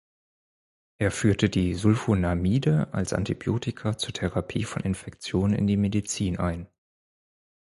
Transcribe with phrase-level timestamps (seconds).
[0.97, 6.67] Er führte die Sulfonamide als Antibiotika zur Therapie von Infektionen in die Medizin ein.